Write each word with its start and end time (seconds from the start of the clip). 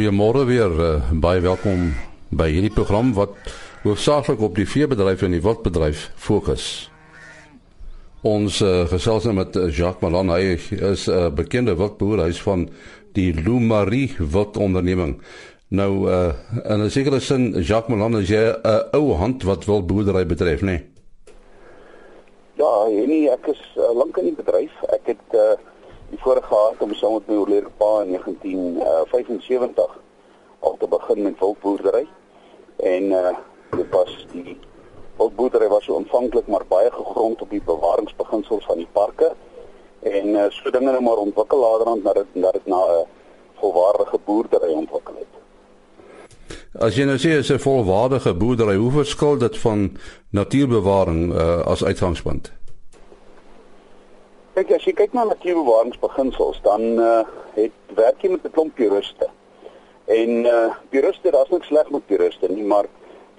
Goeiemôre 0.00 0.46
weer. 0.48 0.72
Uh, 0.80 1.10
baie 1.12 1.42
welkom 1.44 1.90
by 2.32 2.46
hierdie 2.48 2.72
program 2.72 3.10
wat 3.12 3.34
hoofsaaklik 3.82 4.40
op 4.40 4.54
die 4.56 4.64
veebedryf 4.64 5.26
en 5.26 5.34
die 5.36 5.42
wildbedryf 5.44 6.06
fokus. 6.16 6.68
Ons 8.24 8.62
uh, 8.64 8.86
gesels 8.88 9.26
nou 9.28 9.34
met 9.36 9.58
Jacques 9.76 10.00
Malan. 10.00 10.32
Hy 10.32 10.56
is 10.56 11.04
'n 11.04 11.12
uh, 11.12 11.26
bekende 11.28 11.74
wildboer. 11.76 12.22
Hy 12.24 12.30
is 12.32 12.40
van 12.40 12.70
die 13.12 13.28
Lumarie 13.36 14.16
wildonderneming. 14.16 15.18
Nou 15.68 16.08
uh, 16.08 16.32
in 16.64 16.80
'n 16.80 16.90
sekere 16.90 17.20
sin 17.20 17.52
Jacques 17.60 17.92
Malan 17.92 18.22
is 18.22 18.32
'n 18.32 18.56
uh, 18.64 18.80
ou 18.96 19.12
hand 19.20 19.44
wat 19.44 19.68
wildboerdery 19.68 20.24
betref, 20.24 20.62
né? 20.64 20.80
Nee? 20.80 20.82
Ja, 22.56 22.88
nee, 22.88 23.28
ek 23.28 23.52
is 23.52 23.60
uh, 23.76 23.92
lank 23.92 24.16
in 24.16 24.32
die 24.32 24.38
bedryf. 24.44 24.72
Ek 24.96 25.12
het 25.12 25.28
uh, 25.36 25.60
die 26.10 26.18
voorreg 26.18 26.46
gehad 26.46 26.78
om 26.78 26.94
saam 26.94 27.12
met 27.12 27.26
my 27.26 27.34
oorlede 27.34 27.70
pa 27.76 28.02
in 28.02 28.10
1975 28.16 29.84
uh, 29.84 29.90
al 30.60 30.76
te 30.78 30.88
begin 30.88 31.22
met 31.22 31.38
wildboerdery. 31.38 32.06
En 32.76 33.02
uh 33.02 33.36
dit 33.70 33.90
was 33.90 34.26
die 34.32 34.58
wildboerdery 35.16 35.68
was 35.68 35.84
so 35.84 35.96
aanvanklik 35.96 36.46
maar 36.46 36.64
baie 36.68 36.90
gegrond 36.90 37.42
op 37.42 37.50
die 37.50 37.62
bewaringsbeginsels 37.64 38.64
van 38.64 38.76
die 38.76 38.88
parke 38.92 39.32
en 40.00 40.28
uh, 40.28 40.44
so 40.48 40.70
dinge 40.70 40.90
nou 40.90 41.02
maar 41.02 41.22
ontwikkel 41.22 41.60
laterand 41.60 42.02
na 42.02 42.12
dit 42.12 42.34
na 42.34 42.50
dit 42.50 42.66
na 42.66 42.76
'n 42.76 43.06
volwaardige 43.60 44.18
boerdery 44.24 44.72
ontwikkel 44.72 45.14
het. 45.18 45.32
As 46.78 46.96
jy 46.96 47.04
nou 47.04 47.18
sê 47.18 47.54
'n 47.54 47.58
volwaardige 47.58 48.34
boerdery, 48.34 48.76
hoe 48.76 48.90
verskil 48.90 49.38
dit 49.38 49.58
van 49.58 49.96
natuurbewaring 50.30 51.32
uh, 51.34 51.60
as 51.66 51.84
uitgangspunt? 51.84 52.52
Kyk 54.60 54.74
as 54.76 54.84
jy 54.84 54.92
kyk 54.92 55.14
na 55.16 55.22
natuurbewaringsbeginsels, 55.24 56.58
dan 56.60 56.82
uh, 57.00 57.22
het 57.54 57.92
werk 57.96 58.20
jy 58.20 58.28
met 58.28 58.42
'n 58.44 58.52
klomp 58.52 58.74
puriste. 58.76 59.28
En 60.04 60.44
uh 60.44 60.74
puriste, 60.92 61.30
daar's 61.32 61.48
niks 61.48 61.70
sleg 61.72 61.88
met 61.90 62.04
puriste 62.06 62.48
nie, 62.52 62.64
maar 62.64 62.84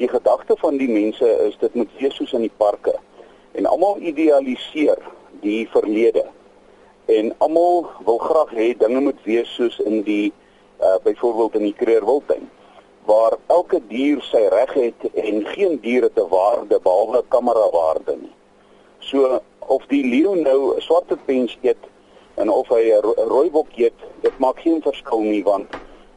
die 0.02 0.08
gedagte 0.10 0.56
van 0.58 0.80
die 0.82 0.90
mense 0.90 1.28
is 1.46 1.58
dit 1.62 1.76
moet 1.78 1.92
wees 2.00 2.16
soos 2.16 2.34
in 2.34 2.42
die 2.42 2.56
parke. 2.58 2.96
En 3.54 3.70
almal 3.70 4.02
idealiseer 4.02 4.98
die 5.46 5.70
verlede. 5.70 6.26
En 7.06 7.30
almal 7.38 7.86
wil 8.06 8.18
graag 8.18 8.50
hê 8.58 8.74
dinge 8.78 9.00
moet 9.00 9.22
wees 9.24 9.54
soos 9.54 9.78
in 9.80 10.02
die 10.02 10.34
uh 10.82 10.98
byvoorbeeld 11.04 11.62
in 11.62 11.68
die 11.70 11.78
Kreerwildtuin 11.84 12.50
waar 13.06 13.38
elke 13.46 13.82
dier 13.94 14.22
sy 14.22 14.42
reg 14.50 14.74
het 14.74 15.06
en 15.14 15.46
geen 15.54 15.78
dier 15.86 16.10
het 16.10 16.18
'n 16.18 16.34
waarde 16.34 16.80
behalwe 16.80 17.24
kamera 17.30 17.70
waarde 17.70 18.18
nie. 18.18 18.36
So 19.00 19.42
of 19.72 19.86
die 19.88 20.04
leeu 20.04 20.36
nou 20.36 20.76
'n 20.76 20.82
swart 20.82 21.12
pens 21.26 21.58
eet 21.62 21.84
en 22.36 22.50
of 22.50 22.68
hy 22.68 22.84
'n 22.92 23.28
rooibok 23.34 23.72
eet, 23.76 24.00
dit 24.22 24.36
maak 24.40 24.60
geen 24.60 24.82
verskil 24.82 25.22
nie 25.22 25.44
want 25.44 25.70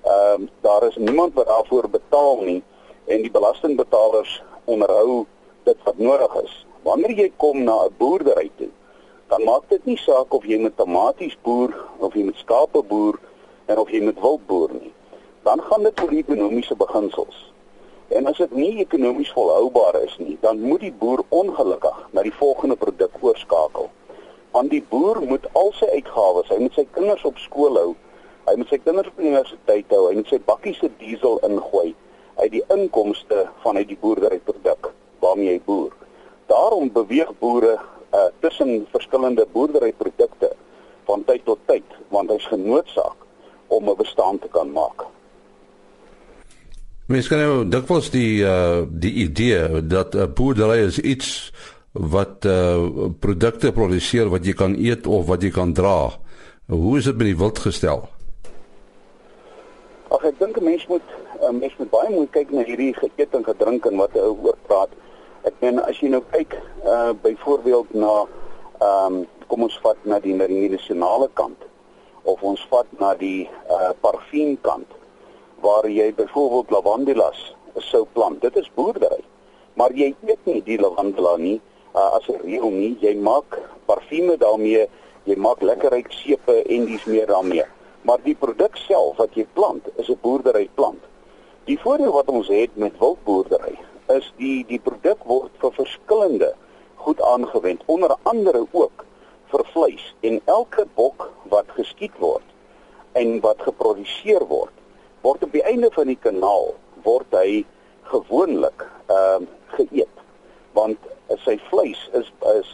ehm 0.05 0.43
uh, 0.43 0.49
daar 0.61 0.83
is 0.89 0.97
niemand 0.97 1.35
wat 1.35 1.47
daarvoor 1.47 1.89
betaal 1.89 2.43
nie 2.43 2.63
en 3.07 3.23
die 3.23 3.31
belastingbetalers 3.31 4.43
onderhou 4.65 5.27
dit 5.65 5.77
wat 5.85 5.99
nodig 5.99 6.35
is. 6.43 6.67
Wanneer 6.83 7.11
jy 7.11 7.33
kom 7.37 7.63
na 7.65 7.85
'n 7.85 7.95
boerdery 7.99 8.51
toe, 8.57 8.71
dan 9.29 9.45
maak 9.45 9.69
dit 9.69 9.85
nie 9.85 9.97
saak 9.97 10.35
of 10.35 10.45
jy 10.45 10.59
met 10.59 10.77
tomaties 10.77 11.37
boer 11.43 11.73
of 11.99 12.15
jy 12.15 12.25
met 12.25 12.37
skape 12.37 12.83
boer 12.83 13.19
en 13.67 13.79
of 13.79 13.91
jy 13.91 14.01
met 14.01 14.21
wild 14.21 14.47
boer 14.47 14.71
nie. 14.73 14.93
Dan 15.43 15.63
gaan 15.63 15.83
dit 15.83 16.03
oor 16.03 16.13
ekonomiese 16.13 16.77
beginsels. 16.77 17.54
En 18.09 18.27
as 18.27 18.37
dit 18.37 18.51
nie 18.53 18.79
ekonomies 18.83 19.33
volhoubaar 19.33 19.97
is 20.03 20.17
nie, 20.19 20.37
dan 20.41 20.61
moet 20.61 20.81
die 20.81 20.93
boer 20.93 21.23
ongelukkig 21.29 22.01
na 22.13 22.23
die 22.23 22.35
volgende 22.37 22.77
produk 22.77 23.17
oorskakel. 23.21 23.89
Want 24.53 24.71
die 24.71 24.85
boer 24.89 25.23
moet 25.23 25.47
al 25.53 25.73
sy 25.79 25.89
uitgawes, 25.97 26.51
hy 26.53 26.59
moet 26.61 26.77
sy 26.77 26.85
kinders 26.93 27.25
op 27.25 27.41
skool 27.41 27.79
hou, 27.81 27.95
hy 28.45 28.55
moet 28.61 28.69
sy 28.69 28.79
kinders 28.85 29.09
op 29.09 29.23
universiteit 29.23 29.95
hou, 29.97 30.03
hy 30.11 30.19
moet 30.21 30.29
sy 30.29 30.39
bakkies 30.47 30.83
se 30.83 30.91
diesel 31.01 31.41
ingooi 31.49 31.95
uit 32.37 32.53
die 32.53 32.63
inkomste 32.75 33.49
vanuit 33.65 33.89
die 33.89 33.99
boerderyproduk 34.01 34.93
waarmee 35.25 35.57
hy 35.57 35.61
boer. 35.65 35.97
Daarom 36.51 36.93
beweeg 36.93 37.33
boere 37.41 37.79
uh, 37.79 38.29
tussen 38.45 38.85
verskillende 38.93 39.47
boerderyprodukte 39.53 40.53
van 41.09 41.25
tyd 41.25 41.45
tot 41.49 41.63
tyd 41.71 41.99
want 42.13 42.31
hy's 42.31 42.47
genoodsaak 42.53 43.17
om 43.73 43.89
'n 43.89 43.97
bestaan 43.97 44.39
te 44.39 44.49
kan 44.49 44.71
maak. 44.73 45.07
Mens 47.05 47.27
kan 47.29 47.37
nou 47.37 47.65
dikwels 47.69 48.07
die 48.15 48.41
uh 48.49 48.87
die 48.89 49.13
idee 49.27 49.83
dat 49.85 50.15
'n 50.15 50.25
uh, 50.25 50.29
boerdery 50.37 50.79
is 50.89 50.99
iets 50.99 51.53
wat 51.93 52.45
uh 52.49 53.11
produkte 53.21 53.73
produseer 53.73 54.31
wat 54.33 54.47
jy 54.47 54.55
kan 54.57 54.73
eet 54.73 55.07
of 55.07 55.27
wat 55.27 55.43
jy 55.43 55.51
kan 55.51 55.73
dra. 55.73 56.17
Hoe 56.67 56.99
is 56.99 57.05
dit 57.05 57.17
met 57.17 57.27
die 57.27 57.37
wild 57.37 57.59
gestel? 57.59 58.09
Ag 60.09 60.25
ek 60.25 60.39
dink 60.39 60.57
'n 60.57 60.65
mens 60.65 60.87
moet 60.87 61.05
'n 61.41 61.45
um, 61.45 61.59
mens 61.59 61.77
moet 61.77 61.91
baie 61.91 62.11
mooi 62.11 62.29
kyk 62.31 62.51
na 62.51 62.65
hierdie 62.65 62.95
geëet 62.97 63.35
en 63.37 63.45
gedrink 63.45 63.87
en 63.87 63.97
wat 63.97 64.13
hy 64.13 64.21
oor 64.25 64.57
praat. 64.67 64.91
Ek 65.45 65.55
meen 65.61 65.85
as 65.85 66.01
jy 66.01 66.09
nou 66.09 66.25
kyk 66.31 66.57
uh 66.85 67.13
byvoorbeeld 67.23 67.95
na 67.95 68.25
ehm 68.81 69.13
um, 69.13 69.27
kom 69.47 69.63
ons 69.63 69.79
vat 69.83 69.97
na 70.05 70.19
die 70.19 70.35
medisinale 70.35 71.29
kant 71.35 71.69
of 72.23 72.43
ons 72.43 72.67
vat 72.71 72.89
na 72.99 73.15
die 73.15 73.45
uh 73.69 73.93
parfuum 74.01 74.57
kant 74.63 74.89
waar 75.65 75.89
jy 75.89 76.11
byvoorbeeld 76.15 76.71
lavandelas 76.71 77.55
sou 77.77 78.05
plant. 78.13 78.41
Dit 78.41 78.57
is 78.57 78.71
boerdery. 78.75 79.23
Maar 79.75 79.95
jy 79.97 80.11
eet 80.27 80.45
nie 80.45 80.61
die 80.67 80.77
lavandela 80.79 81.37
nie 81.41 81.57
uh, 81.95 82.11
as 82.19 82.29
'n 82.29 82.43
reël 82.43 82.71
nie. 82.71 82.93
Jy 83.01 83.15
maak 83.17 83.57
parfume 83.89 84.37
daarmee, 84.37 84.85
jy 85.25 85.37
maak 85.37 85.63
lekker 85.63 85.91
ryk 85.91 86.13
sepe 86.13 86.63
en 86.63 86.85
dis 86.87 87.05
meer 87.05 87.27
daarmee. 87.27 87.65
Maar 88.03 88.21
die 88.23 88.37
produk 88.37 88.77
self 88.77 89.17
wat 89.17 89.35
jy 89.35 89.47
plant, 89.57 89.89
is 89.97 90.09
'n 90.09 90.19
boerdery 90.21 90.69
plant. 90.75 91.01
Die 91.65 91.81
voordeel 91.81 92.13
wat 92.13 92.29
ons 92.29 92.49
het 92.49 92.77
met 92.77 92.99
wildboerdery 92.99 93.79
is 94.13 94.33
die 94.37 94.65
die 94.69 94.81
produk 94.81 95.25
word 95.25 95.53
vir 95.59 95.73
verskillende 95.73 96.53
goed 96.95 97.21
aangewend, 97.21 97.83
onder 97.87 98.17
andere 98.23 98.67
ook 98.71 99.05
vir 99.49 99.65
vleis 99.73 100.15
en 100.21 100.41
elke 100.45 100.87
bok 100.95 101.31
wat 101.49 101.67
geskiet 101.77 102.17
word 102.19 102.45
en 103.13 103.41
wat 103.41 103.63
geproduseer 103.63 104.45
word 104.49 104.84
einde 105.75 105.91
van 105.95 106.07
die 106.07 106.19
kanaal 106.23 106.75
word 107.03 107.35
hy 107.35 107.65
gewoonlik 108.13 108.87
ehm 109.11 109.43
uh, 109.43 109.53
geëet 109.75 110.21
want 110.77 110.99
sy 111.43 111.57
vleis 111.71 112.01
is 112.19 112.29
is 112.53 112.71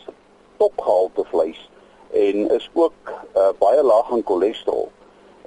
topgehalte 0.60 1.24
vleis 1.30 1.60
en 2.12 2.50
is 2.56 2.66
ook 2.76 3.12
uh, 3.12 3.48
baie 3.62 3.82
laag 3.86 4.10
in 4.16 4.24
cholesterol 4.28 4.90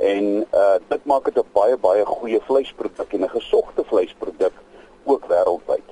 en 0.02 0.30
uh, 0.42 0.78
dit 0.90 1.06
maak 1.06 1.30
dit 1.30 1.38
'n 1.38 1.54
baie 1.54 1.78
baie 1.78 2.06
goeie 2.06 2.42
vleisproduk 2.50 3.14
en 3.14 3.24
'n 3.24 3.36
gesogte 3.38 3.84
vleisproduk 3.92 4.56
ook 5.04 5.26
wêreldwyd. 5.30 5.90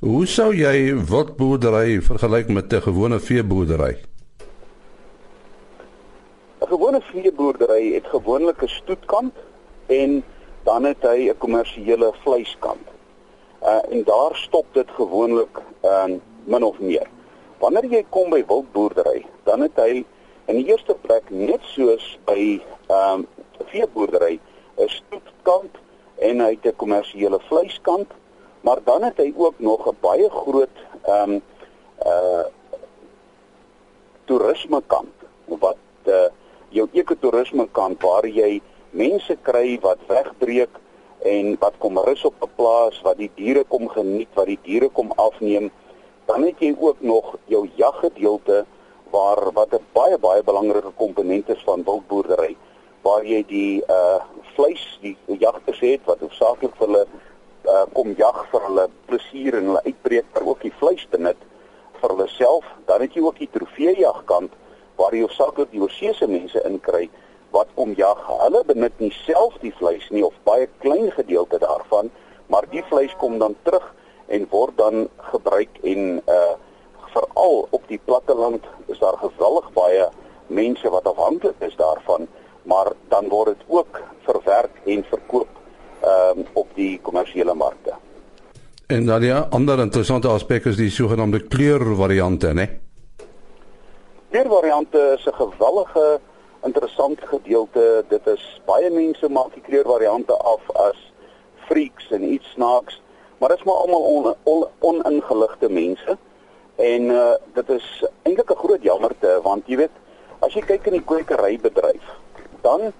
Hoe 0.00 0.26
sou 0.26 0.50
jy 0.54 0.94
wildboerdery 1.10 2.00
vergelyk 2.02 2.48
met 2.48 2.72
'n 2.72 2.82
gewone 2.82 3.20
veeboerdery? 3.20 3.94
'n 6.60 6.68
Gewone 6.68 7.00
veeboerdery 7.00 7.94
het 7.94 8.06
gewoonlik 8.06 8.62
'n 8.62 8.68
stoetkant 8.68 9.34
en 9.86 10.24
dan 10.64 10.84
het 10.84 11.02
hy 11.02 11.30
'n 11.30 11.38
kommersiële 11.38 12.12
vleiskant. 12.22 12.86
Uh 13.62 13.80
en 13.90 14.04
daar 14.04 14.36
stop 14.36 14.66
dit 14.72 14.90
gewoonlik 14.90 15.58
in 15.82 16.12
uh, 16.12 16.20
min 16.44 16.62
of 16.62 16.78
meer. 16.78 17.06
Wanneer 17.58 17.84
jy 17.84 18.04
kom 18.08 18.30
by 18.30 18.44
wildboerdery, 18.46 19.26
dan 19.44 19.60
het 19.60 19.76
hy 19.76 20.04
in 20.46 20.56
die 20.56 20.66
eerste 20.66 20.94
plek 21.00 21.30
net 21.30 21.62
soos 21.62 22.18
by 22.24 22.60
ehm 22.86 23.12
um, 23.12 23.26
veeboerdery 23.70 24.40
'n 24.76 24.88
stoetkant 24.88 25.78
en 26.18 26.40
hy 26.40 26.50
het 26.50 26.66
'n 26.66 26.76
kommersiële 26.76 27.40
vleiskant, 27.48 28.10
maar 28.60 28.78
dan 28.84 29.02
het 29.02 29.16
hy 29.16 29.32
ook 29.36 29.58
nog 29.58 29.88
'n 29.88 29.96
baie 30.00 30.30
groot 30.30 30.76
ehm 31.02 31.30
um, 31.30 31.42
uh 32.06 32.44
toerisme 34.24 34.82
kant 34.86 35.14
wat 35.44 35.76
uh, 36.04 36.26
jou 36.68 36.88
ekotourisme 36.92 37.68
kant 37.72 38.02
waar 38.02 38.26
jy 38.26 38.60
mense 38.90 39.36
kry 39.42 39.78
wat 39.80 39.98
wegbreek 40.08 40.70
en 41.26 41.56
wat 41.60 41.74
kom 41.78 41.98
rus 41.98 42.24
op 42.24 42.34
'n 42.42 42.50
plaas 42.56 43.00
wat 43.02 43.16
die 43.16 43.30
diere 43.34 43.64
kom 43.64 43.88
geniet, 43.88 44.28
wat 44.34 44.46
die 44.46 44.58
diere 44.62 44.88
kom 44.88 45.12
afneem, 45.16 45.70
dan 46.26 46.42
het 46.42 46.58
jy 46.58 46.74
ook 46.78 47.00
nog 47.00 47.36
jou 47.46 47.68
jaggedeelte 47.74 48.64
waar 49.10 49.52
wat 49.52 49.72
'n 49.72 49.84
baie 49.92 50.18
baie 50.18 50.42
belangrike 50.42 50.92
komponent 50.96 51.48
is 51.48 51.62
van 51.64 51.84
wildboerdery 51.84 52.56
waar 53.02 53.24
jy 53.24 53.44
die 53.46 53.82
uh 53.88 54.20
vleis 54.56 54.98
die 55.00 55.16
jagters 55.38 55.80
het 55.80 56.00
wat 56.04 56.20
hoofsaaklik 56.20 56.74
vir 56.78 56.86
hulle 56.86 57.06
uh 57.64 57.84
kom 57.92 58.14
jag 58.16 58.46
vir 58.50 58.60
hulle 58.66 58.88
plesier 59.06 59.58
en 59.58 59.64
hulle 59.70 59.82
uitbreek 59.84 60.24
maar 60.32 60.46
ook 60.46 60.62
die 60.62 60.72
vleis 60.80 61.06
benut 61.10 61.36
vir 62.00 62.10
hulle 62.10 62.28
self. 62.28 62.64
Dan 62.86 63.00
het 63.00 63.14
jy 63.14 63.22
ook 63.22 63.38
die 63.38 63.50
trofeejagkant 63.52 64.52
waar 64.96 65.14
jy 65.14 65.22
hoofsaaklik 65.26 65.70
die 65.70 65.82
oorsese 65.84 66.26
mense 66.26 66.62
inkry 66.64 67.08
wat 67.56 67.72
kom 67.74 67.94
jag. 67.96 68.20
Hulle 68.44 68.62
benut 68.68 69.00
nie 69.00 69.12
self 69.24 69.56
die 69.64 69.72
vleis 69.80 70.04
nie 70.14 70.24
of 70.26 70.36
baie 70.44 70.68
klein 70.84 71.10
gedeelte 71.16 71.58
daarvan, 71.62 72.12
maar 72.52 72.68
die 72.70 72.84
vleis 72.90 73.14
kom 73.22 73.38
dan 73.42 73.56
terug 73.64 73.86
en 74.28 74.46
word 74.50 74.76
dan 74.76 75.08
gebruik 75.32 75.82
en 75.82 76.22
uh 76.26 76.54
veral 77.16 77.62
op 77.72 77.84
die 77.88 78.00
platteland 78.04 78.64
is 78.92 78.98
daar 79.00 79.16
geweldig 79.16 79.70
baie 79.72 80.08
mense 80.52 80.90
wat 80.92 81.06
afhanklik 81.08 81.54
is 81.64 81.76
daarvan, 81.76 82.26
maar 82.68 82.92
dan 83.08 83.28
word 83.32 83.54
dit 83.54 83.64
ook 83.72 84.02
verwerk 84.26 84.74
um, 86.06 86.44
op 86.52 86.68
die 86.74 87.00
kommersiële 87.02 87.54
markte. 87.54 87.94
En 88.86 89.06
dan 89.06 89.22
ja, 89.22 89.46
ander 89.50 89.78
interessante 89.78 90.28
aspek 90.28 90.64
is 90.64 90.76
die 90.76 90.90
sogenaamde 90.90 91.40
kleurvariante, 91.50 92.52
né? 92.54 92.66
Kleurvariante 94.30 95.16
is 95.18 95.26
'n 95.26 95.34
gewellige 95.34 96.20
interessante 96.64 97.26
gedeelte. 97.26 98.04
Dit 98.08 98.26
is 98.26 98.60
baie 98.64 98.90
mense 98.90 99.28
maak 99.28 99.54
die 99.54 99.62
kleurvariante 99.62 100.36
af 100.36 100.70
as 100.74 101.12
freaks 101.68 102.10
en 102.10 102.22
iets 102.32 102.50
snaaks, 102.54 103.00
maar 103.38 103.48
dit 103.48 103.58
is 103.58 103.64
maar 103.64 103.82
almal 103.84 104.00
on, 104.00 104.34
on, 104.42 104.64
oningeligte 104.80 105.68
mense. 105.68 106.18
En 106.76 107.02
uh, 107.02 107.34
dit 107.54 107.68
is 107.68 108.04
eintlik 108.22 108.50
'n 108.50 108.62
groot 108.64 108.82
jammerte 108.82 109.40
want 109.42 109.66
jy 109.66 109.76
weet 109.76 109.96
as 110.44 110.52
jy 110.52 110.60
kyk 110.60 110.86
in 110.86 110.98
die 110.98 111.08
kwekerybedryf, 111.08 112.04
dan 112.60 112.92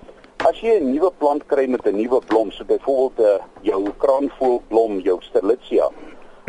as 0.49 0.61
jy 0.61 0.79
'n 0.81 0.91
nuwe 0.93 1.11
plant 1.19 1.47
kry 1.47 1.67
met 1.67 1.87
'n 1.87 1.97
nuwe 1.97 2.20
blom, 2.26 2.50
so 2.50 2.64
byvoorbeeld 2.64 3.20
uh, 3.41 3.44
jou 3.61 3.91
kraanvoelblom, 3.99 5.00
jou 5.00 5.19
sterlitzia. 5.20 5.91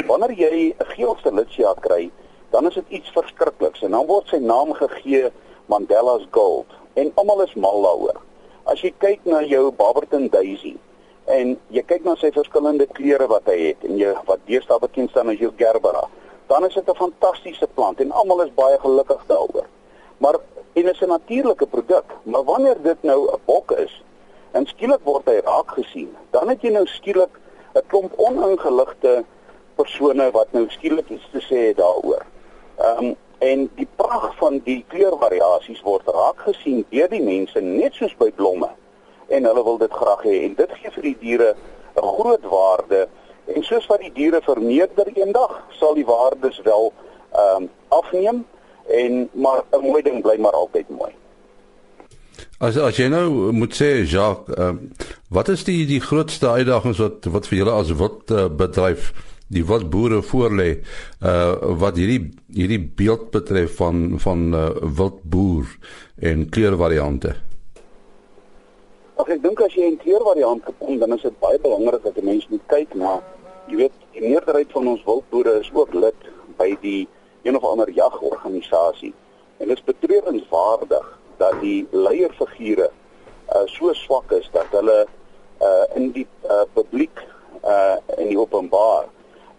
Wanneer 0.07 0.31
jy 0.31 0.73
'n 0.79 0.85
geel 0.95 1.15
sterlitzia 1.19 1.73
kry, 1.79 2.11
dan 2.49 2.67
is 2.67 2.73
dit 2.73 2.89
iets 2.89 3.09
verskrikliks 3.09 3.81
en 3.81 3.91
dan 3.91 4.05
word 4.05 4.27
sy 4.27 4.37
naam 4.37 4.73
gegee 4.73 5.31
Mandela's 5.65 6.27
Gold 6.31 6.86
en 6.97 7.11
almal 7.15 7.43
is 7.45 7.53
mal 7.55 7.81
daaroor. 7.85 8.19
As 8.65 8.81
jy 8.81 8.91
kyk 8.99 9.25
na 9.29 9.43
jou 9.45 9.69
Barberton 9.71 10.27
Daisy 10.33 10.75
en 11.31 11.55
jy 11.75 11.83
kyk 11.87 12.05
na 12.07 12.15
sy 12.19 12.31
verskillende 12.35 12.87
kleure 12.97 13.27
wat 13.31 13.49
hy 13.51 13.57
het 13.69 13.85
en 13.87 13.99
jy 13.99 14.13
wat 14.27 14.43
deesdae 14.49 14.79
bekend 14.83 15.13
staan 15.13 15.29
as 15.31 15.41
jou 15.43 15.51
Gerbera, 15.59 16.07
dan 16.49 16.65
is 16.65 16.73
dit 16.73 16.89
'n 16.89 16.95
fantastiese 16.95 17.67
plant 17.75 18.01
en 18.01 18.11
almal 18.11 18.41
is 18.45 18.53
baie 18.55 18.77
gelukkig 18.79 19.23
daaroor. 19.27 19.67
Maar 20.17 20.39
en 20.73 20.89
is 20.89 21.01
'n 21.01 21.07
natuurlike 21.07 21.65
produk, 21.65 22.05
maar 22.23 22.43
wanneer 22.43 22.81
dit 22.81 23.03
nou 23.03 23.29
'n 23.31 23.39
bok 23.45 23.71
is 23.71 24.03
en 24.51 24.65
skielik 24.65 25.03
word 25.03 25.25
hy 25.25 25.39
raak 25.43 25.71
gesien, 25.71 26.15
dan 26.31 26.49
het 26.49 26.61
jy 26.61 26.69
nou 26.69 26.85
skielik 26.85 27.39
'n 27.75 27.87
klomp 27.87 28.13
oningeligte 28.17 29.23
persone 29.75 30.31
wat 30.31 30.47
nou 30.51 30.69
skielik 30.69 31.09
iets 31.09 31.29
te 31.31 31.41
sê 31.41 31.67
het 31.67 31.77
daaroor. 31.77 32.25
Ehm 32.77 33.05
um, 33.05 33.15
en 33.39 33.69
die 33.75 33.87
pragt 33.95 34.35
van 34.39 34.61
die 34.65 34.83
kleurvariasies 34.87 35.81
word 35.85 36.07
raak 36.07 36.41
gesien 36.49 36.85
deur 36.89 37.09
die 37.09 37.23
mense 37.23 37.61
net 37.61 37.93
soos 37.93 38.15
by 38.17 38.31
blomme 38.31 38.69
en 39.27 39.45
hulle 39.45 39.63
wil 39.63 39.77
dit 39.77 39.93
graag 39.93 40.23
hê 40.25 40.37
en 40.47 40.55
dit 40.57 40.75
gee 40.81 40.91
vir 40.95 41.07
die 41.09 41.17
diere 41.21 41.49
'n 41.97 42.07
groot 42.17 42.43
waarde 42.49 43.07
en 43.45 43.63
soos 43.63 43.85
wat 43.87 43.99
die 43.99 44.13
diere 44.13 44.41
vermeerder 44.41 45.11
eendag 45.13 45.61
sal 45.79 45.93
die 45.93 46.05
waardes 46.05 46.61
wel 46.63 46.93
ehm 47.33 47.63
um, 47.63 47.69
afneem 47.87 48.45
en 48.87 49.29
maar 49.33 49.63
'n 49.71 49.81
mooi 49.81 50.01
ding 50.01 50.21
bly 50.21 50.37
maar 50.37 50.51
altyd 50.51 50.89
mooi. 50.89 51.11
As 52.59 52.77
as 52.77 52.97
jy 52.97 53.07
nou 53.07 53.51
moet 53.51 53.73
sê 53.73 54.03
Jacques, 54.03 54.57
uh, 54.57 54.73
wat 55.29 55.47
is 55.47 55.63
die 55.63 55.85
die 55.85 56.01
grootste 56.01 56.49
uitdagings 56.49 56.97
wat 56.97 57.25
wat 57.25 57.47
vir 57.47 57.57
julle 57.57 57.71
as 57.71 57.91
wat 57.91 58.31
uh, 58.31 58.47
bedryf 58.49 59.11
die 59.47 59.63
wat 59.65 59.89
boere 59.89 60.21
voorlê 60.21 60.69
uh 61.23 61.75
wat 61.83 61.99
hierdie 61.99 62.31
hierdie 62.53 62.81
beeld 62.99 63.29
betref 63.31 63.75
van 63.79 64.19
van 64.19 64.53
uh, 64.53 64.69
wildboer 64.99 65.75
en 66.19 66.49
kleurvariante. 66.49 67.35
Ag 69.17 69.29
ek 69.33 69.43
dink 69.43 69.61
as 69.61 69.73
jy 69.73 69.87
'n 69.91 70.01
kleurvariant 70.03 70.63
kom 70.79 70.99
dan 70.99 71.13
is 71.15 71.21
dit 71.21 71.39
baie 71.39 71.59
belangrik 71.59 72.03
dat 72.03 72.17
'n 72.17 72.25
mens 72.25 72.47
moet 72.49 72.65
kyk 72.67 72.95
na 72.95 73.21
jy 73.67 73.75
weet 73.75 73.95
die 74.13 74.21
meerderheid 74.21 74.71
van 74.71 74.87
ons 74.87 75.03
wildboere 75.05 75.59
is 75.59 75.71
ook 75.73 75.93
lid 75.93 76.19
by 76.57 76.75
die 76.81 77.07
een 77.43 77.55
of 77.55 77.63
ander 77.63 77.89
jagorganisasie. 77.89 79.13
En 79.57 79.67
dit 79.67 79.77
is 79.77 79.83
betreurenswaardig 79.83 81.19
dat 81.37 81.59
die 81.61 81.87
leierfigure 81.91 82.89
uh, 83.55 83.65
so 83.65 83.93
swak 83.93 84.31
is 84.31 84.49
dat 84.51 84.65
hulle 84.71 85.05
uh, 85.61 85.85
in 85.95 86.11
die 86.11 86.27
uh, 86.49 86.65
publiek 86.73 87.23
uh, 87.63 87.97
in 88.17 88.27
die 88.27 88.39
openbaar 88.39 89.07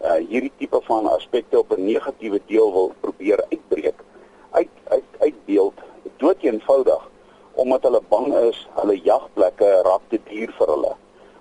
uh, 0.01 0.19
hierdie 0.29 0.51
tipe 0.57 0.79
van 0.83 1.07
aspekte 1.07 1.59
op 1.59 1.71
'n 1.77 1.85
negatiewe 1.85 2.41
deel 2.45 2.71
wil 2.71 2.93
probeer 2.99 3.45
uitbreek. 3.49 4.03
Uit 4.51 4.69
uit 4.83 5.03
uitbeeld 5.19 5.73
dood 6.17 6.41
eenvoudig 6.41 7.09
omdat 7.53 7.83
hulle 7.83 8.01
bang 8.07 8.33
is 8.35 8.67
hulle 8.75 8.99
jagplekke 9.03 9.81
raak 9.83 10.01
te 10.07 10.19
duur 10.29 10.51
vir 10.57 10.67
hulle. 10.67 10.95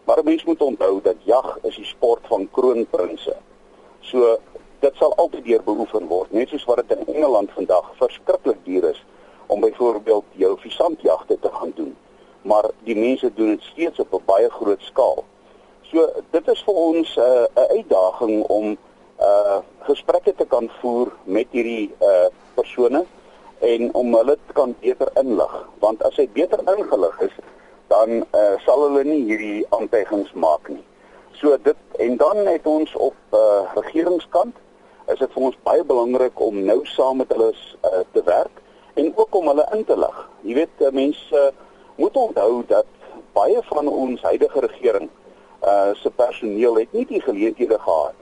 Maar 0.05 0.25
mense 0.25 0.47
moet 0.47 0.63
onthou 0.63 1.01
dat 1.03 1.17
jag 1.25 1.59
is 1.63 1.77
die 1.77 1.85
sport 1.85 2.27
van 2.27 2.49
kroonprinse. 2.51 3.37
So 4.01 4.39
dit 4.81 4.95
sal 4.97 5.15
altyd 5.19 5.45
deur 5.45 5.63
beoefen 5.67 6.07
word 6.11 6.35
net 6.35 6.53
soos 6.53 6.67
wat 6.69 6.83
dit 6.83 6.99
in 6.99 7.15
Engeland 7.15 7.51
vandag 7.57 7.87
verskriklik 7.99 8.61
duur 8.65 8.85
is 8.91 9.01
om 9.47 9.61
byvoorbeeld 9.61 10.37
jou 10.43 10.53
visantjagte 10.63 11.39
te 11.41 11.51
gaan 11.53 11.73
doen 11.75 11.97
maar 12.51 12.71
die 12.87 12.97
mense 12.97 13.31
doen 13.35 13.57
dit 13.57 13.65
steeds 13.73 13.99
op 14.05 14.15
'n 14.15 14.25
baie 14.27 14.51
groot 14.51 14.83
skaal 14.91 15.25
so 15.90 16.06
dit 16.31 16.49
is 16.49 16.62
vir 16.67 16.75
ons 16.75 17.17
'n 17.17 17.20
uh, 17.20 17.69
uitdaging 17.76 18.43
om 18.43 18.76
uh 19.20 19.58
gesprekke 19.88 20.35
te 20.35 20.44
kan 20.44 20.70
voer 20.81 21.08
met 21.25 21.49
hierdie 21.50 21.90
uh 22.00 22.29
persone 22.55 23.05
en 23.58 23.94
om 23.94 24.14
hulle 24.14 24.37
te 24.46 24.52
kan 24.52 24.75
beter 24.81 25.08
inlig 25.23 25.55
want 25.79 26.02
as 26.02 26.17
hy 26.17 26.29
beter 26.32 26.61
ingelig 26.76 27.20
is 27.20 27.37
dan 27.88 28.23
uh 28.35 28.55
sal 28.67 28.85
hulle 28.87 29.05
nie 29.05 29.25
hierdie 29.25 29.67
aantuigings 29.70 30.32
maak 30.32 30.69
nie 30.69 30.85
so 31.40 31.56
dit 31.62 31.81
en 31.99 32.17
dan 32.17 32.46
het 32.46 32.67
ons 32.67 32.94
op 32.94 33.17
uh 33.32 33.62
regeringskant 33.75 34.55
is 35.12 35.19
dit 35.19 35.32
vir 35.32 35.44
ons 35.49 35.61
baie 35.64 35.85
belangrik 35.85 36.40
om 36.40 36.61
nou 36.64 36.81
saam 36.87 37.23
met 37.23 37.31
hulle 37.32 37.52
uh, 37.52 38.02
te 38.12 38.23
werk 38.26 38.61
en 39.00 39.12
ook 39.17 39.35
om 39.35 39.46
hulle 39.49 39.64
in 39.73 39.85
te 39.88 39.96
lig. 39.96 40.19
Jy 40.43 40.55
weet 40.58 40.82
mense 40.93 41.40
uh, 41.40 41.52
moet 41.96 42.17
onthou 42.17 42.62
dat 42.69 42.88
baie 43.32 43.62
van 43.70 43.88
ons 43.88 44.23
huidige 44.23 44.61
regering 44.67 45.08
uh 45.63 45.95
se 45.95 46.11
personeel 46.11 46.77
het 46.79 46.93
nie 46.93 47.07
die 47.07 47.21
geleenthede 47.21 47.79
gehad 47.79 48.15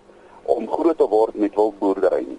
om 0.43 0.69
groot 0.71 0.99
te 0.99 1.09
word 1.09 1.35
met 1.35 1.55
wildboerdery 1.55 2.25
nie. 2.25 2.39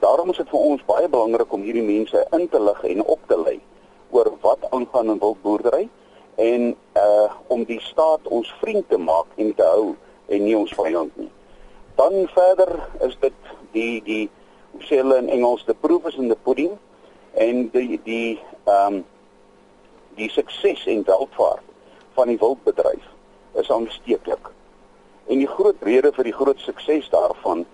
Daarom 0.00 0.30
is 0.30 0.36
dit 0.36 0.48
vir 0.48 0.60
ons 0.60 0.84
baie 0.86 1.08
belangrik 1.08 1.52
om 1.52 1.62
hierdie 1.64 1.84
mense 1.86 2.26
in 2.36 2.48
te 2.48 2.60
lig 2.60 2.82
en 2.84 3.02
op 3.04 3.20
te 3.26 3.38
lei 3.40 3.60
oor 4.10 4.30
wat 4.40 4.66
aangaan 4.70 5.10
in 5.10 5.18
wildboerdery 5.22 5.88
en 6.36 6.74
uh 7.00 7.30
om 7.48 7.64
die 7.64 7.80
staat 7.80 8.28
ons 8.28 8.52
vriend 8.60 8.88
te 8.88 8.98
maak 8.98 9.26
en 9.36 9.54
te 9.54 9.66
hou 9.72 9.94
en 10.28 10.44
nie 10.44 10.56
ons 10.56 10.74
vyand 10.76 11.16
nie. 11.16 11.30
Dan 11.96 12.28
verder 12.34 12.76
is 13.08 13.16
dit 13.20 13.52
die 13.72 14.02
die 14.04 14.24
hoe 14.72 14.84
sê 14.84 15.00
hulle 15.00 15.18
in 15.24 15.32
Engels 15.32 15.64
the 15.64 15.74
proof 15.74 16.06
is 16.06 16.18
in 16.20 16.28
the 16.28 16.38
pudding 16.44 16.76
en 17.34 17.68
die 17.72 18.00
die 18.04 18.38
ehm 18.64 19.00
um, 19.00 19.04
die 20.16 20.30
sukses 20.32 20.86
en 20.88 21.02
welvaart 21.04 21.64
van 22.16 22.30
die 22.32 22.38
wildbedryf 22.40 23.04
is 23.56 23.70
aansteeklik. 23.70 24.50
En 25.26 25.38
die 25.38 25.50
groot 25.50 25.76
rede 25.80 26.12
vir 26.12 26.28
die 26.28 26.36
groot 26.36 26.60
sukses 26.60 27.08
daarvan 27.10 27.64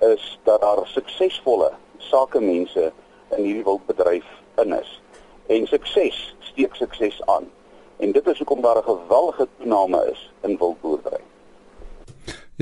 is 0.00 0.38
dat 0.44 0.60
daar 0.60 0.86
suksesvolle 0.90 1.72
sakemense 1.98 2.92
in 3.36 3.44
hierdie 3.44 3.64
wildbedryf 3.64 4.28
in 4.62 4.72
is. 4.78 5.00
En 5.46 5.66
sukses 5.66 6.34
steek 6.38 6.74
sukses 6.74 7.20
aan. 7.26 7.50
En 7.96 8.12
dit 8.12 8.26
is 8.26 8.38
hoekom 8.38 8.62
daar 8.62 8.78
'n 8.78 8.88
geweldige 8.88 9.48
toename 9.58 10.10
is 10.10 10.30
in 10.40 10.58
wildboerdery. 10.58 11.20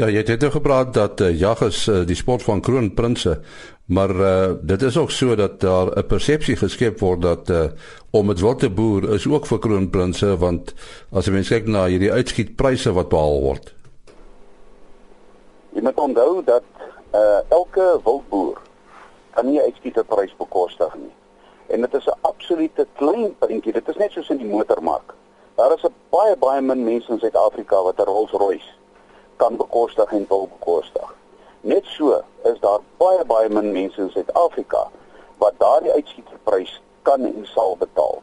Ja, 0.00 0.06
jy 0.08 0.22
het 0.22 0.30
net 0.32 0.44
nou 0.46 0.48
gepraat 0.54 0.94
dat 0.96 1.20
uh, 1.20 1.26
jag 1.36 1.60
is 1.66 1.82
uh, 1.86 1.98
die 2.08 2.16
sport 2.16 2.40
van 2.42 2.62
kroonprinse, 2.64 3.34
maar 3.92 4.12
uh, 4.16 4.52
dit 4.62 4.82
is 4.82 4.96
ook 4.96 5.10
so 5.12 5.34
dat 5.36 5.58
daar 5.60 5.90
'n 5.92 6.06
persepsie 6.06 6.56
geskep 6.56 7.00
word 7.00 7.20
dat 7.22 7.50
uh, 7.50 7.64
om 8.10 8.26
met 8.26 8.40
witte 8.40 8.70
boer 8.70 9.12
is 9.12 9.26
ook 9.26 9.46
vir 9.46 9.58
kroonprinse 9.58 10.38
want 10.38 10.72
as 11.12 11.26
jy 11.26 11.32
mens 11.32 11.48
kyk 11.48 11.66
na 11.66 11.84
hierdie 11.84 12.12
uitskietpryse 12.12 12.92
wat 12.92 13.08
behaal 13.08 13.40
word. 13.40 13.74
Jy 15.76 15.82
moet 15.82 16.00
onthou 16.00 16.44
dat 16.44 16.64
uh, 17.12 17.44
elke 17.48 18.00
wildboer 18.04 18.56
kan 19.36 19.46
nie 19.46 19.60
uitskieterprys 19.60 20.34
bekostig 20.36 20.94
nie. 20.94 21.12
En 21.68 21.80
dit 21.80 21.94
is 21.94 22.06
'n 22.06 22.18
absolute 22.20 22.86
klein 22.96 23.36
puntjie. 23.38 23.72
Dit 23.72 23.88
is 23.88 23.96
net 23.96 24.12
soos 24.12 24.30
in 24.30 24.38
die 24.38 24.52
motormark. 24.56 25.14
Daar 25.54 25.74
is 25.76 25.84
'n 25.84 25.94
baie 26.08 26.36
baie 26.36 26.60
min 26.60 26.84
mense 26.84 27.12
in 27.12 27.18
Suid-Afrika 27.18 27.82
wat 27.82 27.98
'n 27.98 28.08
Rolls-Royce 28.08 28.79
kan 29.40 29.56
bekostig 29.56 30.12
en 30.12 30.26
wil 30.28 30.48
bekostig. 30.52 31.14
Net 31.60 31.84
so 31.96 32.22
is 32.48 32.60
daar 32.60 32.80
baie 33.00 33.24
baie 33.24 33.48
min 33.48 33.72
mense 33.72 34.00
in 34.00 34.10
Suid-Afrika 34.12 34.86
wat 35.40 35.58
daardie 35.58 35.92
uitskieterprys 35.92 36.76
kan 37.08 37.24
en 37.24 37.46
sal 37.54 37.76
betaal. 37.80 38.20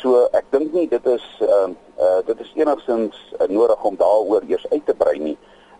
So 0.00 0.28
ek 0.36 0.50
dink 0.54 0.72
nie 0.76 0.86
dit 0.88 1.06
is 1.10 1.24
ehm 1.44 1.74
uh, 1.74 2.06
uh, 2.06 2.20
dit 2.26 2.40
is 2.44 2.52
enigstens 2.60 3.16
uh, 3.40 3.48
nodig 3.48 3.84
om 3.84 3.96
daaroor 3.98 4.44
eers 4.48 4.66
uit 4.70 4.84
te 4.86 4.94
brei 4.94 5.18
nie 5.18 5.36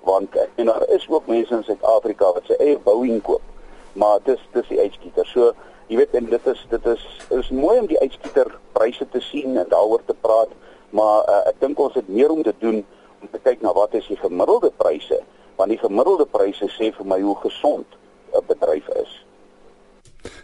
want 0.08 0.36
uh, 0.36 0.48
en 0.56 0.70
daar 0.72 0.88
is 0.96 1.06
ook 1.08 1.26
mense 1.26 1.54
in 1.54 1.64
Suid-Afrika 1.64 2.32
wat 2.32 2.48
sy 2.48 2.56
eie 2.58 2.78
Boeing 2.84 3.22
koop. 3.22 3.44
Maar 3.92 4.20
dis 4.24 4.40
dis 4.52 4.68
die 4.72 4.80
uitskieter. 4.80 5.26
So 5.26 5.52
jy 5.88 6.00
weet 6.00 6.16
en 6.18 6.28
dit 6.32 6.46
is 6.52 6.64
dit 6.70 6.86
is 6.94 7.04
is 7.38 7.50
mooi 7.50 7.78
om 7.78 7.88
die 7.90 8.00
uitskieterpryse 8.00 9.08
te 9.12 9.20
sien 9.30 9.56
en 9.56 9.68
daaroor 9.68 10.04
te 10.04 10.16
praat, 10.20 10.52
maar 10.90 11.24
uh, 11.24 11.42
ek 11.52 11.60
dink 11.64 11.80
ons 11.80 11.96
het 11.96 12.08
meer 12.08 12.32
om 12.32 12.42
te 12.42 12.54
doen 12.60 12.84
om 13.20 13.28
te 13.32 13.40
kyk 13.42 13.62
na 13.62 13.72
wat 13.72 13.94
is 13.94 14.06
die 14.06 14.20
gemiddelde 14.20 14.72
pryse 14.76 15.20
want 15.58 15.74
die 15.74 15.80
gemiddelde 15.80 16.26
pryse 16.26 16.68
sê 16.76 16.92
vir 16.94 17.06
my 17.06 17.20
hoe 17.20 17.36
gesond 17.42 17.86
'n 18.34 18.44
bedryf 18.46 18.88
is. 19.02 19.12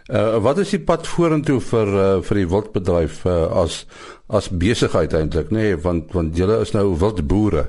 Uh 0.09 0.37
wat 0.43 0.57
is 0.57 0.69
die 0.69 0.83
pad 0.83 1.07
vorentoe 1.07 1.59
vir 1.59 1.87
uh, 1.87 2.21
vir 2.21 2.35
die 2.41 2.49
wildbedryf 2.49 3.25
uh, 3.25 3.63
as 3.63 3.85
as 4.27 4.49
besigheid 4.49 5.13
eintlik 5.13 5.49
nê 5.49 5.71
nee, 5.71 5.77
want 5.77 6.13
want 6.13 6.37
julle 6.37 6.59
is 6.61 6.71
nou 6.71 6.95
wildboere. 6.99 7.65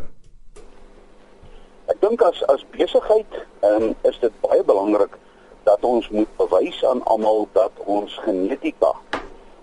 dink 2.00 2.22
as 2.22 2.42
as 2.52 2.64
besigheid 2.70 3.26
um, 3.62 3.94
is 4.02 4.18
dit 4.20 4.34
baie 4.40 4.62
belangrik 4.64 5.16
dat 5.66 5.84
ons 5.84 6.08
moet 6.14 6.30
bewys 6.38 6.78
aan 6.84 7.02
almal 7.12 7.48
dat 7.52 7.72
ons 7.84 8.18
genetika 8.24 8.92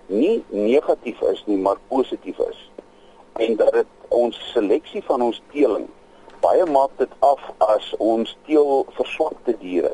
nie 0.08 0.44
negatief 0.50 1.22
is 1.32 1.44
nie, 1.48 1.58
maar 1.58 1.80
positief 1.88 2.40
is. 2.50 2.60
En 3.40 3.56
dat 3.56 3.72
dit 3.74 4.03
ons 4.14 4.38
seleksie 4.54 5.04
van 5.10 5.22
ons 5.22 5.42
teeling 5.52 5.90
baie 6.44 6.66
maak 6.68 6.92
dit 7.00 7.12
af 7.24 7.42
as 7.72 7.94
ons 8.04 8.36
teel 8.48 8.84
verswakte 8.98 9.56
diere. 9.62 9.94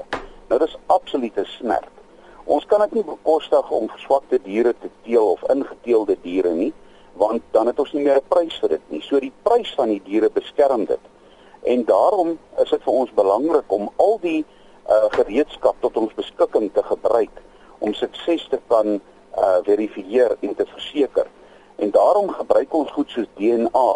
Nou 0.49 0.57
dis 0.61 0.77
absolute 0.89 1.45
smert. 1.45 1.91
Ons 2.49 2.65
kan 2.65 2.81
dit 2.88 2.97
nie 2.97 3.05
bekostig 3.05 3.69
om 3.75 3.89
verswakte 3.91 4.39
diere 4.45 4.73
te 4.81 4.89
teel 5.05 5.35
of 5.35 5.43
ingeteelde 5.53 6.15
diere 6.23 6.53
nie, 6.57 6.71
want 7.21 7.45
dan 7.53 7.69
het 7.69 7.79
ons 7.79 7.93
nie 7.93 8.03
meer 8.03 8.17
'n 8.17 8.29
prys 8.33 8.57
vir 8.61 8.69
dit 8.69 8.85
nie. 8.89 9.01
So 9.01 9.19
die 9.19 9.33
prys 9.43 9.73
van 9.77 9.89
die 9.89 10.01
diere 10.05 10.29
beskerm 10.29 10.85
dit. 10.85 11.03
En 11.63 11.85
daarom 11.85 12.39
is 12.57 12.69
dit 12.69 12.83
vir 12.83 12.93
ons 12.93 13.13
belangrik 13.13 13.71
om 13.71 13.89
al 13.97 14.17
die 14.21 14.45
uh, 14.89 15.05
gereedskap 15.09 15.75
tot 15.79 15.97
ons 15.97 16.13
beskikking 16.13 16.73
te 16.73 16.83
gebruik 16.83 17.41
om 17.79 17.93
sukses 17.93 18.47
te 18.49 18.59
kan 18.67 18.88
uh, 19.38 19.57
verifieer 19.63 20.38
en 20.39 20.55
te 20.55 20.65
verseker. 20.65 21.27
En 21.79 21.91
daarom 21.91 22.29
gebruik 22.29 22.74
ons 22.74 22.91
goed 22.91 23.09
soos 23.09 23.27
DNA 23.39 23.91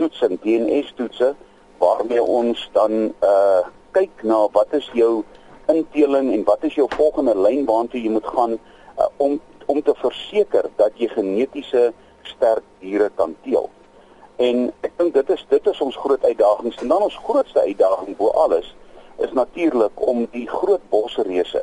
toetsing, 0.00 0.38
DNS 0.40 0.92
toetse 0.96 1.34
waarmee 1.78 2.22
ons 2.22 2.68
dan 2.72 3.12
uh 3.20 3.62
kyk 3.92 4.22
na 4.24 4.46
wat 4.56 4.72
is 4.72 4.86
jou 4.96 5.20
inteling 5.68 6.30
en 6.32 6.44
wat 6.48 6.62
is 6.64 6.74
jou 6.74 6.86
volgende 6.96 7.34
lyn 7.36 7.66
waartoe 7.68 8.00
jy 8.00 8.12
moet 8.14 8.26
gaan 8.26 8.54
uh, 8.56 9.08
om 9.16 9.40
om 9.66 9.82
te 9.82 9.94
verseker 10.00 10.70
dat 10.76 10.96
jy 10.96 11.10
genetiese 11.12 11.92
sterk 12.26 12.64
diere 12.80 13.10
kan 13.16 13.36
teel. 13.44 13.68
En 14.42 14.70
ek 14.80 14.96
dink 14.98 15.14
dit 15.14 15.30
is 15.36 15.44
dit 15.50 15.68
is 15.70 15.82
ons 15.84 16.00
groot 16.04 16.24
uitdagings 16.24 16.80
en 16.80 16.88
dan 16.94 17.04
ons 17.04 17.20
grootste 17.28 17.60
uitdaging 17.60 18.16
bo 18.16 18.32
alles 18.44 18.72
is 19.22 19.32
natuurlik 19.36 20.00
om 20.08 20.24
die 20.32 20.48
groot 20.48 20.82
bosreuse 20.90 21.62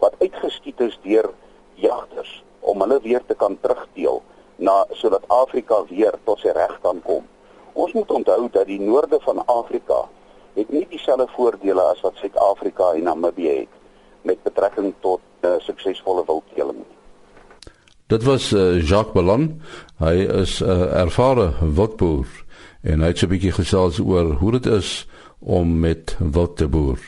wat 0.00 0.16
uitgeskiet 0.24 0.80
is 0.80 0.96
deur 1.04 1.28
jagters 1.76 2.40
om 2.60 2.80
hulle 2.82 3.00
weer 3.04 3.22
te 3.26 3.36
kan 3.36 3.58
terugdeel 3.60 4.22
na 4.60 4.84
sodat 4.92 5.24
Afrika 5.28 5.82
weer 5.88 6.14
tot 6.24 6.40
sy 6.42 6.52
reg 6.54 6.76
kan 6.84 7.00
kom. 7.04 7.24
Ons 7.72 7.92
moet 7.96 8.10
onthou 8.10 8.48
dat 8.52 8.66
die 8.68 8.80
noorde 8.80 9.20
van 9.24 9.42
Afrika 9.46 10.04
het 10.54 10.70
nie 10.74 10.86
dieselfde 10.90 11.28
voordele 11.36 11.82
as 11.92 12.00
wat 12.04 12.18
Suid-Afrika 12.20 12.92
en 12.94 13.06
Namibië 13.08 13.54
het 13.62 13.76
met 14.22 14.42
betrekking 14.42 14.92
tot 15.00 15.20
uh, 15.40 15.56
suksesvolle 15.64 16.24
wildteeling. 16.26 16.82
Dit 18.10 18.26
was 18.26 18.50
uh, 18.52 18.82
Jacques 18.82 19.14
Ballon. 19.14 19.62
Hy 20.02 20.26
is 20.42 20.60
'n 20.60 20.68
uh, 20.68 21.00
ervare 21.00 21.52
wildboer 21.60 22.26
en 22.82 23.00
hy 23.00 23.06
het 23.14 23.22
'n 23.22 23.28
bietjie 23.28 23.52
gesels 23.52 24.00
oor 24.00 24.34
hoe 24.42 24.52
dit 24.58 24.66
is 24.66 25.06
om 25.38 25.80
met 25.80 26.16
wild 26.18 26.56
te 26.56 26.68
boer. 26.68 26.98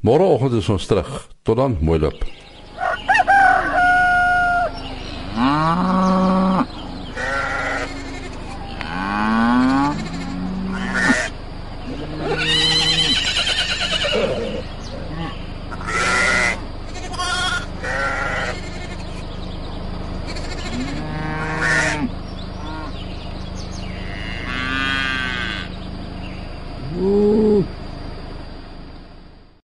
Môreoggend 0.00 0.52
is 0.52 0.68
ons 0.68 0.86
terug. 0.86 1.28
Tot 1.42 1.56
dan, 1.56 1.78
mooi 1.80 1.98
loop. 2.00 2.22
Ooh. 5.42 6.11